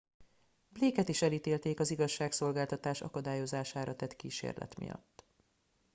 blake 0.69 0.99
et 1.01 1.09
is 1.09 1.21
elítélték 1.21 1.79
az 1.79 1.91
igazságszolgáltatás 1.91 3.01
akadályozására 3.01 3.95
tett 3.95 4.15
kísérlet 4.15 4.79
miatt 4.79 5.25